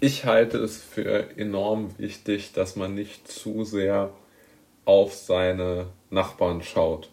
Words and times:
ich 0.00 0.24
halte 0.24 0.58
es 0.58 0.82
für 0.82 1.36
enorm 1.36 1.98
wichtig, 1.98 2.52
dass 2.52 2.74
man 2.74 2.94
nicht 2.94 3.28
zu 3.28 3.64
sehr 3.64 4.10
auf 4.86 5.14
seine 5.14 5.88
Nachbarn 6.08 6.62
schaut. 6.62 7.10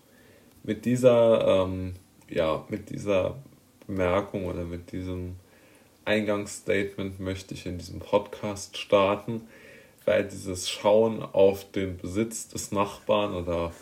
Mit 0.63 0.85
dieser, 0.85 1.65
ähm, 1.65 1.95
ja, 2.29 2.65
mit 2.69 2.89
dieser 2.89 3.35
Bemerkung 3.85 4.45
oder 4.45 4.63
mit 4.63 4.91
diesem 4.93 5.35
Eingangsstatement 6.05 7.19
möchte 7.19 7.53
ich 7.53 7.65
in 7.65 7.77
diesem 7.77 7.99
Podcast 7.99 8.77
starten, 8.77 9.41
weil 10.05 10.23
dieses 10.23 10.69
Schauen 10.69 11.21
auf 11.21 11.69
den 11.71 11.97
Besitz 11.97 12.47
des 12.47 12.71
Nachbarn 12.71 13.35
oder 13.35 13.73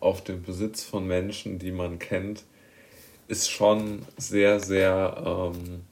auf 0.00 0.22
den 0.22 0.42
Besitz 0.42 0.84
von 0.84 1.06
Menschen, 1.06 1.58
die 1.58 1.72
man 1.72 1.98
kennt, 1.98 2.44
ist 3.28 3.50
schon 3.50 4.04
sehr, 4.18 4.60
sehr 4.60 5.52
ähm, 5.54 5.82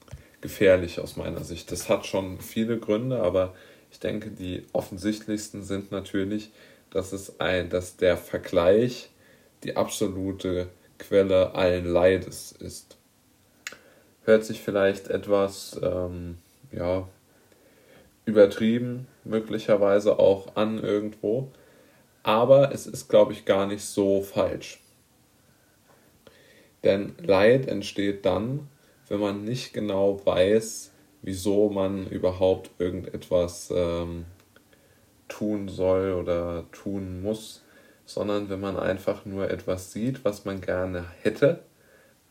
gefährlich 0.41 0.99
aus 0.99 1.15
meiner 1.15 1.43
Sicht. 1.43 1.71
Das 1.71 1.87
hat 1.89 2.05
schon 2.05 2.39
viele 2.39 2.77
Gründe, 2.77 3.21
aber 3.21 3.53
ich 3.91 3.99
denke, 3.99 4.29
die 4.31 4.65
offensichtlichsten 4.73 5.63
sind 5.63 5.91
natürlich, 5.91 6.51
dass 6.89 7.13
es 7.13 7.39
ein, 7.39 7.69
dass 7.69 7.97
der 7.97 8.17
Vergleich 8.17 9.09
die 9.63 9.77
absolute 9.77 10.67
Quelle 10.97 11.55
allen 11.55 11.85
Leides 11.85 12.51
ist. 12.51 12.97
Hört 14.23 14.45
sich 14.45 14.61
vielleicht 14.61 15.07
etwas 15.07 15.79
ähm, 15.81 16.37
ja, 16.71 17.07
übertrieben, 18.25 19.07
möglicherweise 19.23 20.19
auch 20.19 20.55
an 20.55 20.81
irgendwo, 20.81 21.51
aber 22.23 22.71
es 22.71 22.85
ist, 22.87 23.09
glaube 23.09 23.33
ich, 23.33 23.45
gar 23.45 23.65
nicht 23.65 23.83
so 23.83 24.21
falsch. 24.21 24.79
Denn 26.83 27.15
Leid 27.19 27.67
entsteht 27.67 28.25
dann, 28.25 28.67
wenn 29.11 29.19
man 29.19 29.43
nicht 29.43 29.73
genau 29.73 30.25
weiß, 30.25 30.89
wieso 31.21 31.69
man 31.69 32.07
überhaupt 32.07 32.71
irgendetwas 32.79 33.69
ähm, 33.75 34.23
tun 35.27 35.67
soll 35.67 36.13
oder 36.13 36.63
tun 36.71 37.21
muss, 37.21 37.61
sondern 38.05 38.49
wenn 38.49 38.61
man 38.61 38.77
einfach 38.77 39.25
nur 39.25 39.51
etwas 39.51 39.91
sieht, 39.91 40.23
was 40.23 40.45
man 40.45 40.61
gerne 40.61 41.07
hätte 41.23 41.61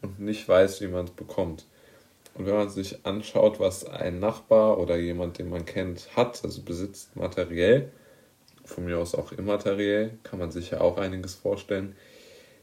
und 0.00 0.20
nicht 0.20 0.48
weiß, 0.48 0.80
wie 0.80 0.86
man 0.86 1.04
es 1.04 1.10
bekommt. 1.10 1.66
Und 2.32 2.46
wenn 2.46 2.54
man 2.54 2.70
sich 2.70 3.04
anschaut, 3.04 3.60
was 3.60 3.84
ein 3.84 4.18
Nachbar 4.18 4.78
oder 4.78 4.96
jemand, 4.96 5.36
den 5.36 5.50
man 5.50 5.66
kennt, 5.66 6.16
hat, 6.16 6.42
also 6.44 6.62
besitzt 6.62 7.14
materiell, 7.14 7.92
von 8.64 8.86
mir 8.86 8.96
aus 8.96 9.14
auch 9.14 9.32
immateriell, 9.32 10.18
kann 10.22 10.38
man 10.38 10.50
sich 10.50 10.70
ja 10.70 10.80
auch 10.80 10.96
einiges 10.96 11.34
vorstellen, 11.34 11.94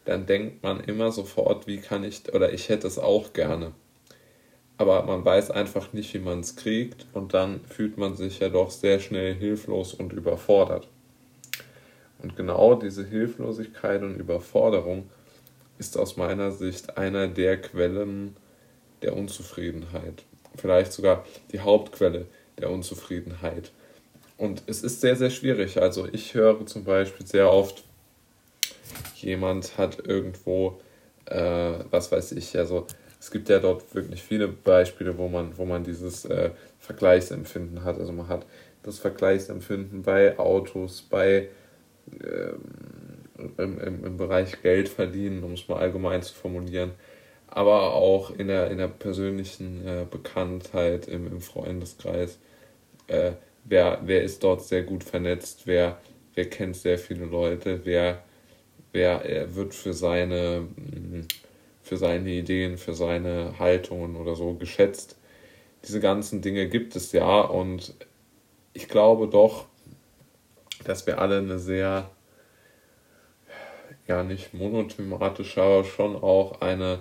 dann 0.05 0.25
denkt 0.25 0.63
man 0.63 0.79
immer 0.79 1.11
sofort, 1.11 1.67
wie 1.67 1.77
kann 1.77 2.03
ich, 2.03 2.33
oder 2.33 2.51
ich 2.51 2.69
hätte 2.69 2.87
es 2.87 2.97
auch 2.97 3.33
gerne. 3.33 3.73
Aber 4.77 5.03
man 5.03 5.25
weiß 5.25 5.51
einfach 5.51 5.91
nicht, 5.93 6.13
wie 6.13 6.19
man 6.19 6.41
es 6.41 6.55
kriegt 6.55 7.07
und 7.13 7.33
dann 7.33 7.61
fühlt 7.65 7.97
man 7.97 8.15
sich 8.15 8.39
ja 8.39 8.49
doch 8.49 8.69
sehr 8.69 8.99
schnell 8.99 9.33
hilflos 9.33 9.93
und 9.93 10.13
überfordert. 10.13 10.87
Und 12.19 12.35
genau 12.35 12.75
diese 12.75 13.05
Hilflosigkeit 13.05 14.01
und 14.03 14.15
Überforderung 14.15 15.09
ist 15.79 15.97
aus 15.97 16.17
meiner 16.17 16.51
Sicht 16.51 16.97
einer 16.97 17.27
der 17.27 17.61
Quellen 17.61 18.35
der 19.01 19.15
Unzufriedenheit. 19.15 20.23
Vielleicht 20.55 20.93
sogar 20.93 21.25
die 21.51 21.59
Hauptquelle 21.59 22.25
der 22.59 22.71
Unzufriedenheit. 22.71 23.71
Und 24.37 24.63
es 24.67 24.83
ist 24.83 25.01
sehr, 25.01 25.15
sehr 25.15 25.29
schwierig. 25.29 25.81
Also 25.81 26.07
ich 26.11 26.33
höre 26.33 26.65
zum 26.65 26.83
Beispiel 26.83 27.25
sehr 27.25 27.51
oft, 27.51 27.83
jemand 29.15 29.77
hat 29.77 30.05
irgendwo, 30.05 30.79
äh, 31.25 31.73
was 31.89 32.11
weiß 32.11 32.33
ich, 32.33 32.57
also 32.57 32.87
es 33.27 33.31
gibt 33.31 33.49
ja 33.49 33.59
dort 33.59 33.93
wirklich 33.93 34.23
viele 34.23 34.47
Beispiele, 34.47 35.17
wo 35.17 35.27
man, 35.27 35.57
wo 35.57 35.65
man 35.65 35.83
dieses 35.83 36.23
äh, 36.23 36.51
Vergleichsempfinden 36.79 37.83
hat. 37.83 37.99
Also 37.99 38.13
man 38.13 38.29
hat 38.29 38.45
das 38.83 38.99
Vergleichsempfinden 38.99 40.01
bei 40.01 40.39
Autos, 40.39 41.01
bei 41.01 41.49
ähm, 42.23 42.61
im, 43.57 44.05
im, 44.05 44.15
Bereich 44.15 44.61
Geld 44.61 44.87
verdienen, 44.87 45.43
um 45.43 45.51
es 45.51 45.67
mal 45.67 45.79
allgemein 45.79 46.21
zu 46.21 46.33
formulieren, 46.35 46.91
aber 47.47 47.95
auch 47.95 48.31
in 48.31 48.47
der, 48.47 48.71
in 48.71 48.77
der 48.77 48.87
persönlichen 48.87 49.85
äh, 49.85 50.05
Bekanntheit, 50.09 51.09
im, 51.09 51.27
im 51.27 51.41
Freundeskreis. 51.41 52.39
Äh, 53.07 53.33
wer, 53.65 53.99
wer 54.05 54.23
ist 54.23 54.41
dort 54.41 54.63
sehr 54.63 54.83
gut 54.83 55.03
vernetzt, 55.03 55.63
wer, 55.65 55.97
wer 56.33 56.49
kennt 56.49 56.77
sehr 56.77 56.97
viele 56.97 57.25
Leute, 57.25 57.81
wer, 57.83 58.23
wer 58.93 59.29
äh, 59.29 59.53
wird 59.53 59.75
für 59.75 59.91
seine, 59.91 60.61
mm, 60.77 61.27
für 61.87 61.97
seine 61.97 62.29
Ideen, 62.29 62.77
für 62.77 62.93
seine 62.93 63.57
Haltungen 63.59 64.15
oder 64.15 64.35
so 64.35 64.53
geschätzt. 64.53 65.17
Diese 65.87 65.99
ganzen 65.99 66.41
Dinge 66.41 66.67
gibt 66.67 66.95
es 66.95 67.11
ja 67.11 67.41
und 67.41 67.93
ich 68.73 68.87
glaube 68.87 69.27
doch, 69.27 69.65
dass 70.83 71.07
wir 71.07 71.19
alle 71.19 71.39
eine 71.39 71.59
sehr, 71.59 72.09
ja 74.07 74.23
nicht 74.23 74.53
monothematische, 74.53 75.61
aber 75.61 75.83
schon 75.83 76.15
auch 76.15 76.61
eine 76.61 76.99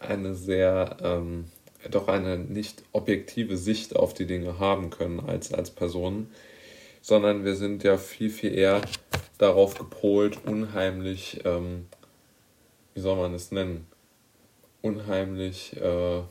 eine 0.00 0.34
sehr, 0.34 0.96
ähm, 1.02 1.46
doch 1.90 2.08
eine 2.08 2.38
nicht 2.38 2.82
objektive 2.92 3.56
Sicht 3.56 3.96
auf 3.96 4.14
die 4.14 4.26
Dinge 4.26 4.58
haben 4.58 4.90
können 4.90 5.20
als, 5.20 5.52
als 5.52 5.70
Personen, 5.70 6.30
sondern 7.00 7.44
wir 7.44 7.54
sind 7.54 7.84
ja 7.84 7.96
viel, 7.96 8.30
viel 8.30 8.54
eher 8.56 8.82
darauf 9.38 9.78
gepolt, 9.78 10.38
unheimlich, 10.44 11.40
ähm, 11.44 11.86
wie 12.94 13.00
soll 13.00 13.16
man 13.16 13.34
es 13.34 13.52
nennen, 13.52 13.86
unheimlich 14.88 15.76
äh, 15.76 16.22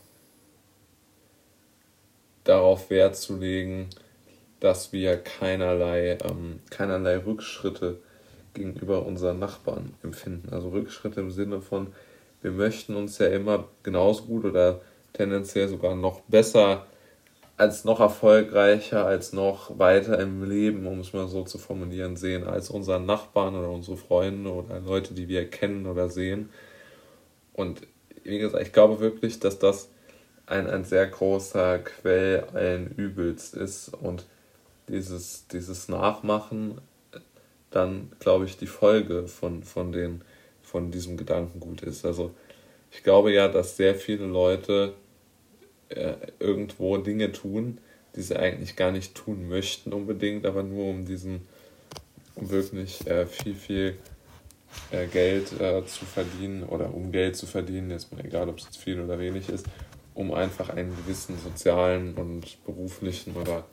darauf 2.43 2.89
Wert 2.89 3.15
zu 3.15 3.37
legen, 3.37 3.89
dass 4.59 4.91
wir 4.91 5.17
keinerlei, 5.17 6.17
ähm, 6.23 6.59
keinerlei 6.69 7.17
Rückschritte 7.17 7.99
gegenüber 8.53 9.05
unseren 9.05 9.39
Nachbarn 9.39 9.93
empfinden. 10.03 10.49
Also 10.51 10.69
Rückschritte 10.69 11.21
im 11.21 11.31
Sinne 11.31 11.61
von, 11.61 11.93
wir 12.41 12.51
möchten 12.51 12.95
uns 12.95 13.19
ja 13.19 13.27
immer 13.27 13.65
genauso 13.83 14.23
gut 14.23 14.45
oder 14.45 14.81
tendenziell 15.13 15.67
sogar 15.67 15.95
noch 15.95 16.21
besser, 16.21 16.85
als 17.57 17.85
noch 17.85 17.99
erfolgreicher, 17.99 19.05
als 19.05 19.33
noch 19.33 19.79
weiter 19.79 20.19
im 20.19 20.47
Leben, 20.47 20.85
um 20.85 20.99
es 20.99 21.13
mal 21.13 21.27
so 21.27 21.43
zu 21.43 21.57
formulieren, 21.57 22.15
sehen, 22.15 22.43
als 22.43 22.69
unseren 22.69 23.07
Nachbarn 23.07 23.55
oder 23.55 23.69
unsere 23.71 23.97
Freunde 23.97 24.51
oder 24.51 24.79
Leute, 24.79 25.15
die 25.15 25.27
wir 25.27 25.49
kennen 25.49 25.87
oder 25.87 26.09
sehen. 26.09 26.49
Und 27.53 27.81
wie 28.27 28.39
gesagt, 28.39 28.65
ich 28.65 28.73
glaube 28.73 28.99
wirklich, 28.99 29.39
dass 29.39 29.57
das 29.57 29.89
ein, 30.45 30.67
ein 30.67 30.83
sehr 30.83 31.07
großer 31.07 31.79
Quell 31.79 32.45
allen 32.53 32.93
Übels 32.95 33.53
ist 33.53 33.89
und 33.89 34.25
dieses, 34.87 35.47
dieses 35.47 35.89
Nachmachen 35.89 36.79
dann, 37.71 38.11
glaube 38.19 38.45
ich, 38.45 38.57
die 38.57 38.67
Folge 38.67 39.27
von, 39.27 39.63
von 39.63 39.91
den 39.91 40.21
von 40.67 40.91
diesem 40.91 41.15
Gedankengut 41.15 41.81
ist. 41.81 42.05
Also 42.05 42.31
ich 42.91 43.03
glaube 43.03 43.31
ja, 43.31 43.47
dass 43.47 43.77
sehr 43.77 43.95
viele 43.95 44.25
Leute 44.25 44.93
äh, 45.89 46.15
irgendwo 46.39 46.97
Dinge 46.97 47.31
tun, 47.31 47.77
die 48.15 48.21
sie 48.21 48.35
eigentlich 48.35 48.75
gar 48.75 48.91
nicht 48.91 49.15
tun 49.15 49.47
möchten 49.47 49.93
unbedingt, 49.93 50.45
aber 50.45 50.63
nur 50.63 50.85
um 50.85 51.05
diesen, 51.05 51.47
um 52.35 52.49
wirklich 52.49 53.07
äh, 53.07 53.25
viel, 53.25 53.55
viel 53.55 53.97
äh, 54.91 55.07
Geld 55.07 55.59
äh, 55.59 55.85
zu 55.85 56.05
verdienen 56.05 56.63
oder 56.63 56.93
um 56.93 57.11
Geld 57.11 57.35
zu 57.35 57.45
verdienen, 57.45 57.91
ist 57.91 58.13
mir 58.13 58.23
egal, 58.23 58.49
ob 58.49 58.59
es 58.59 58.65
jetzt 58.65 58.77
viel 58.77 58.99
oder 59.01 59.19
wenig 59.19 59.49
ist, 59.49 59.65
um 60.13 60.33
einfach 60.33 60.69
einen 60.69 60.95
gewissen 60.95 61.37
sozialen 61.37 62.15
und 62.15 62.63
beruflichen 62.65 63.35
oder 63.35 63.65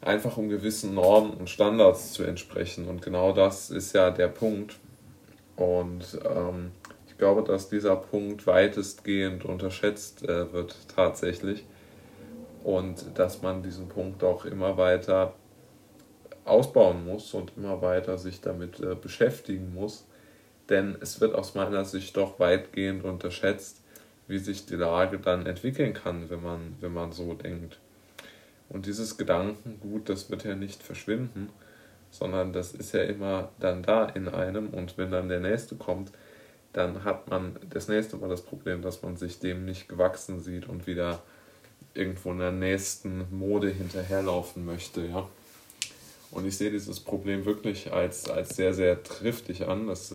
einfach 0.00 0.36
um 0.36 0.48
gewissen 0.48 0.94
Normen 0.94 1.32
und 1.32 1.48
Standards 1.48 2.12
zu 2.12 2.24
entsprechen. 2.24 2.88
Und 2.88 3.02
genau 3.02 3.32
das 3.32 3.70
ist 3.70 3.94
ja 3.94 4.10
der 4.10 4.28
Punkt, 4.28 4.76
und 5.56 6.18
ähm, 6.24 6.72
ich 7.06 7.16
glaube, 7.16 7.42
dass 7.42 7.68
dieser 7.68 7.96
Punkt 7.96 8.46
weitestgehend 8.46 9.44
unterschätzt 9.44 10.24
äh, 10.24 10.52
wird 10.52 10.76
tatsächlich 10.94 11.64
und 12.64 13.04
dass 13.14 13.42
man 13.42 13.62
diesen 13.62 13.88
Punkt 13.88 14.24
auch 14.24 14.44
immer 14.44 14.76
weiter 14.76 15.34
ausbauen 16.44 17.04
muss 17.04 17.34
und 17.34 17.52
immer 17.56 17.82
weiter 17.82 18.18
sich 18.18 18.40
damit 18.40 18.80
äh, 18.80 18.94
beschäftigen 18.94 19.74
muss. 19.74 20.06
Denn 20.68 20.96
es 21.00 21.20
wird 21.20 21.34
aus 21.34 21.54
meiner 21.54 21.84
Sicht 21.84 22.16
doch 22.16 22.38
weitgehend 22.38 23.04
unterschätzt, 23.04 23.82
wie 24.28 24.38
sich 24.38 24.66
die 24.66 24.76
Lage 24.76 25.18
dann 25.18 25.46
entwickeln 25.46 25.92
kann, 25.92 26.30
wenn 26.30 26.42
man, 26.42 26.76
wenn 26.80 26.92
man 26.92 27.12
so 27.12 27.34
denkt. 27.34 27.78
Und 28.68 28.86
dieses 28.86 29.16
Gedankengut, 29.16 30.08
das 30.08 30.30
wird 30.30 30.44
ja 30.44 30.54
nicht 30.54 30.82
verschwinden, 30.82 31.50
sondern 32.10 32.52
das 32.52 32.72
ist 32.72 32.92
ja 32.92 33.02
immer 33.02 33.50
dann 33.58 33.82
da 33.82 34.06
in 34.06 34.28
einem 34.28 34.68
und 34.68 34.96
wenn 34.96 35.10
dann 35.10 35.28
der 35.28 35.40
nächste 35.40 35.76
kommt, 35.76 36.12
dann 36.72 37.04
hat 37.04 37.28
man 37.28 37.56
das 37.70 37.88
nächste 37.88 38.16
Mal 38.16 38.28
das 38.28 38.42
Problem, 38.42 38.82
dass 38.82 39.02
man 39.02 39.16
sich 39.16 39.38
dem 39.38 39.64
nicht 39.64 39.88
gewachsen 39.88 40.40
sieht 40.40 40.68
und 40.68 40.86
wieder 40.86 41.22
irgendwo 41.92 42.32
in 42.32 42.38
der 42.38 42.52
nächsten 42.52 43.26
Mode 43.36 43.68
hinterherlaufen 43.68 44.64
möchte, 44.64 45.02
ja. 45.06 45.28
Und 46.34 46.46
ich 46.46 46.56
sehe 46.56 46.72
dieses 46.72 46.98
Problem 46.98 47.44
wirklich 47.44 47.92
als, 47.92 48.28
als 48.28 48.56
sehr, 48.56 48.74
sehr 48.74 49.04
triftig 49.04 49.68
an. 49.68 49.86
Das 49.86 50.08